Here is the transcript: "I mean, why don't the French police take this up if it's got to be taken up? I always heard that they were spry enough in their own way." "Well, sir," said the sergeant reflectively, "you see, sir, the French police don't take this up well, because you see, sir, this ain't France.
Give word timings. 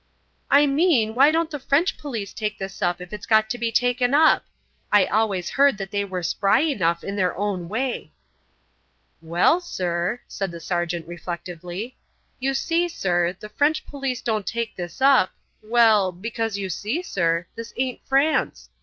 "I 0.49 0.65
mean, 0.65 1.13
why 1.13 1.29
don't 1.29 1.51
the 1.51 1.59
French 1.59 1.95
police 1.99 2.33
take 2.33 2.57
this 2.57 2.81
up 2.81 3.01
if 3.01 3.13
it's 3.13 3.27
got 3.27 3.51
to 3.51 3.59
be 3.59 3.71
taken 3.71 4.15
up? 4.15 4.43
I 4.91 5.05
always 5.05 5.51
heard 5.51 5.77
that 5.77 5.91
they 5.91 6.03
were 6.03 6.23
spry 6.23 6.61
enough 6.61 7.03
in 7.03 7.15
their 7.17 7.37
own 7.37 7.69
way." 7.69 8.11
"Well, 9.21 9.59
sir," 9.61 10.21
said 10.27 10.49
the 10.49 10.59
sergeant 10.59 11.07
reflectively, 11.07 11.97
"you 12.39 12.55
see, 12.55 12.87
sir, 12.89 13.33
the 13.39 13.49
French 13.49 13.85
police 13.85 14.23
don't 14.23 14.47
take 14.47 14.75
this 14.75 15.01
up 15.03 15.33
well, 15.61 16.11
because 16.11 16.57
you 16.57 16.67
see, 16.67 17.03
sir, 17.03 17.45
this 17.53 17.71
ain't 17.77 18.01
France. 18.03 18.71